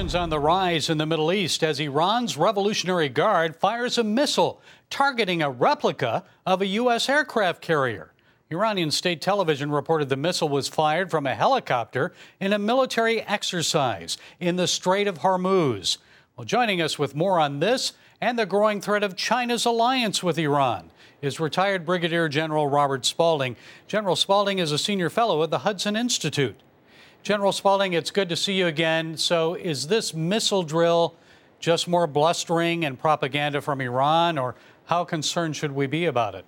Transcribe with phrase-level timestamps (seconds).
[0.00, 4.62] Tensions on the rise in the Middle East as Iran's Revolutionary Guard fires a missile
[4.88, 7.06] targeting a replica of a U.S.
[7.06, 8.14] aircraft carrier.
[8.50, 14.16] Iranian state television reported the missile was fired from a helicopter in a military exercise
[14.40, 15.98] in the Strait of Hormuz.
[16.34, 17.92] Well, joining us with more on this
[18.22, 23.54] and the growing threat of China's alliance with Iran is retired Brigadier General Robert Spalding.
[23.86, 26.58] General Spalding is a senior fellow at the Hudson Institute.
[27.22, 29.16] General Spalding, it's good to see you again.
[29.16, 31.14] So, is this missile drill
[31.58, 34.54] just more blustering and propaganda from Iran, or
[34.86, 36.46] how concerned should we be about it?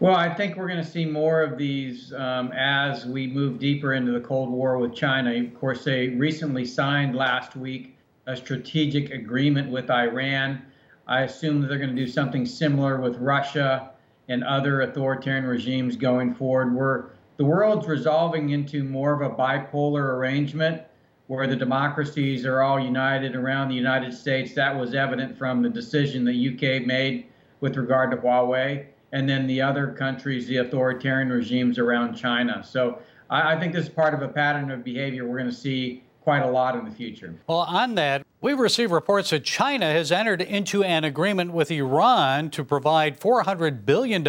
[0.00, 3.92] Well, I think we're going to see more of these um, as we move deeper
[3.92, 5.32] into the Cold War with China.
[5.32, 10.62] Of course, they recently signed last week a strategic agreement with Iran.
[11.06, 13.90] I assume that they're going to do something similar with Russia
[14.28, 16.74] and other authoritarian regimes going forward.
[16.74, 20.82] We're the world's resolving into more of a bipolar arrangement
[21.26, 24.54] where the democracies are all united around the United States.
[24.54, 27.26] That was evident from the decision the UK made
[27.60, 32.62] with regard to Huawei, and then the other countries, the authoritarian regimes around China.
[32.64, 36.04] So I, think this is part of a pattern of behavior we're going to see
[36.20, 37.34] quite a lot in the future.
[37.46, 42.50] Well, on that, we've received reports that China has entered into an agreement with Iran
[42.50, 44.24] to provide $400 billion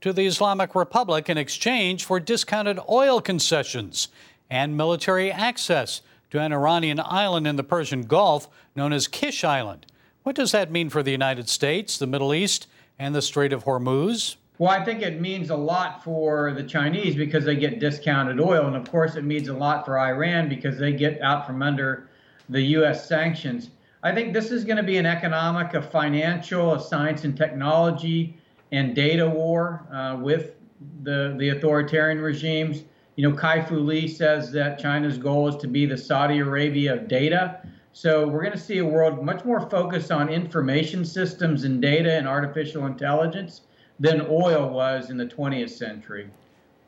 [0.00, 4.08] to the Islamic Republic in exchange for discounted oil concessions
[4.50, 9.86] and military access to an Iranian island in the Persian Gulf known as Kish Island.
[10.22, 12.66] What does that mean for the United States, the Middle East,
[12.98, 14.36] and the Strait of Hormuz?
[14.58, 18.66] Well, I think it means a lot for the Chinese because they get discounted oil.
[18.66, 22.08] And of course, it means a lot for Iran because they get out from under
[22.48, 23.06] the U.S.
[23.06, 23.70] sanctions.
[24.02, 28.38] I think this is going to be an economic, a financial, a science and technology,
[28.72, 30.54] and data war uh, with
[31.02, 32.84] the, the authoritarian regimes.
[33.16, 36.94] You know, Kai Fu Lee says that China's goal is to be the Saudi Arabia
[36.94, 37.60] of data.
[37.92, 42.12] So we're going to see a world much more focused on information systems and data
[42.12, 43.62] and artificial intelligence
[43.98, 46.28] than oil was in the 20th century.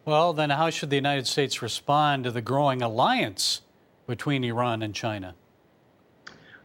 [0.04, 3.62] Well, then how should the United States respond to the growing alliance
[4.06, 5.34] between Iran and China?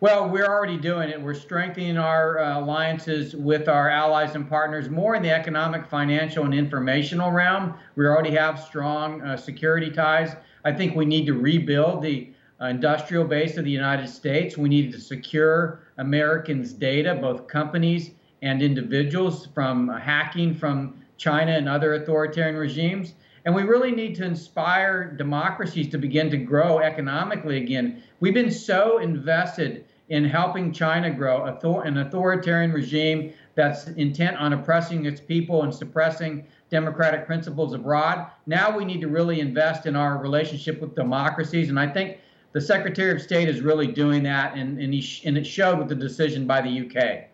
[0.03, 1.21] Well, we're already doing it.
[1.21, 6.43] We're strengthening our uh, alliances with our allies and partners more in the economic, financial,
[6.43, 7.75] and informational realm.
[7.95, 10.35] We already have strong uh, security ties.
[10.65, 14.57] I think we need to rebuild the uh, industrial base of the United States.
[14.57, 21.69] We need to secure Americans' data, both companies and individuals, from hacking from China and
[21.69, 23.13] other authoritarian regimes.
[23.45, 28.03] And we really need to inspire democracies to begin to grow economically again.
[28.19, 35.07] We've been so invested in helping China grow, an authoritarian regime that's intent on oppressing
[35.07, 38.27] its people and suppressing democratic principles abroad.
[38.45, 42.19] Now we need to really invest in our relationship with democracies, and I think
[42.51, 45.89] the Secretary of State is really doing that, and, and, he, and it showed with
[45.89, 47.29] the decision by the UK.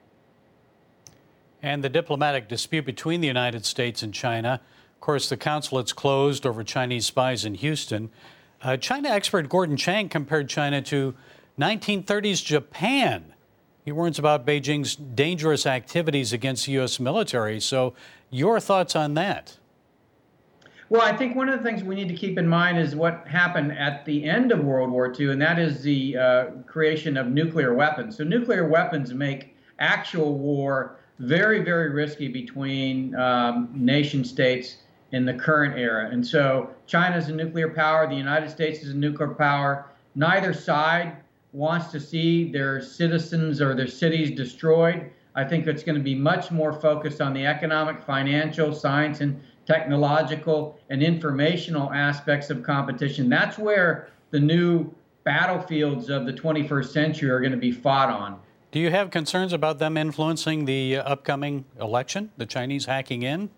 [1.61, 4.61] And the diplomatic dispute between the United States and China.
[4.95, 8.09] Of course, the consulate's closed over Chinese spies in Houston.
[8.61, 11.13] Uh, China expert Gordon Chang compared China to
[11.59, 13.33] 1930s Japan.
[13.83, 16.99] He warns about Beijing's dangerous activities against the U.S.
[16.99, 17.59] military.
[17.59, 17.93] So,
[18.29, 19.57] your thoughts on that?
[20.87, 23.27] Well, I think one of the things we need to keep in mind is what
[23.27, 27.27] happened at the end of World War II, and that is the uh, creation of
[27.27, 28.15] nuclear weapons.
[28.15, 34.77] So, nuclear weapons make actual war very, very risky between um, nation states
[35.11, 36.09] in the current era.
[36.09, 39.87] And so, China is a nuclear power, the United States is a nuclear power.
[40.15, 41.17] Neither side
[41.51, 45.11] wants to see their citizens or their cities destroyed.
[45.35, 49.41] I think it's going to be much more focused on the economic, financial, science, and
[49.65, 53.29] technological and informational aspects of competition.
[53.29, 54.93] That's where the new
[55.23, 58.39] battlefields of the 21st century are going to be fought on.
[58.71, 63.49] Do you have concerns about them influencing the uh, upcoming election, the Chinese hacking in?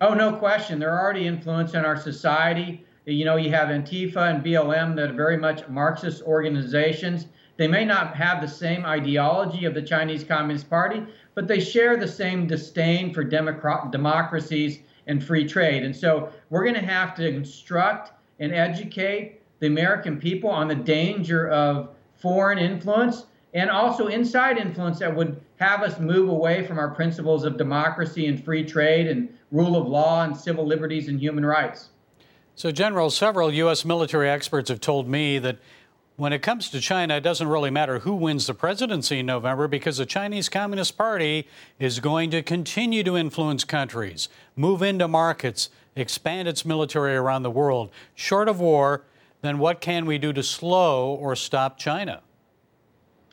[0.00, 0.78] Oh, no question.
[0.78, 2.84] They're already influencing our society.
[3.08, 7.26] You know, you have Antifa and BLM that are very much Marxist organizations.
[7.56, 11.06] They may not have the same ideology of the Chinese Communist Party,
[11.36, 15.84] but they share the same disdain for democracies and free trade.
[15.84, 18.10] And so we're going to have to instruct
[18.40, 24.98] and educate the American people on the danger of foreign influence and also inside influence
[24.98, 29.28] that would have us move away from our principles of democracy and free trade and
[29.52, 31.90] rule of law and civil liberties and human rights.
[32.58, 33.84] So, General, several U.S.
[33.84, 35.58] military experts have told me that
[36.16, 39.68] when it comes to China, it doesn't really matter who wins the presidency in November
[39.68, 41.46] because the Chinese Communist Party
[41.78, 47.50] is going to continue to influence countries, move into markets, expand its military around the
[47.50, 47.90] world.
[48.14, 49.04] Short of war,
[49.42, 52.22] then what can we do to slow or stop China?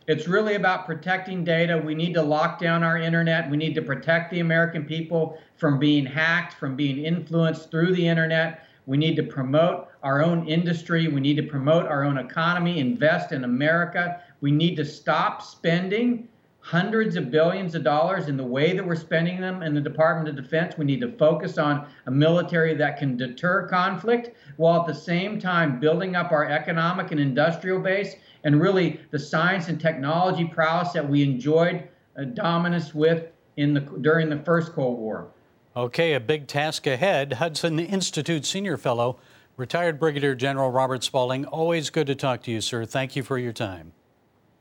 [0.05, 1.77] It's really about protecting data.
[1.77, 3.49] We need to lock down our internet.
[3.49, 8.05] We need to protect the American people from being hacked, from being influenced through the
[8.05, 8.67] internet.
[8.85, 11.07] We need to promote our own industry.
[11.07, 14.21] We need to promote our own economy, invest in America.
[14.41, 16.27] We need to stop spending
[16.59, 20.30] hundreds of billions of dollars in the way that we're spending them in the Department
[20.30, 20.77] of Defense.
[20.77, 25.39] We need to focus on a military that can deter conflict while at the same
[25.39, 28.15] time building up our economic and industrial base
[28.45, 33.27] and really the science and technology prowess that we enjoyed a dominance with
[33.57, 35.31] in the during the first Cold War.
[35.75, 37.33] Okay, a big task ahead.
[37.33, 39.17] Hudson Institute Senior Fellow,
[39.57, 41.45] retired Brigadier General Robert Spalding.
[41.45, 42.85] Always good to talk to you, sir.
[42.85, 43.93] Thank you for your time.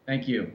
[0.07, 0.53] Thank you.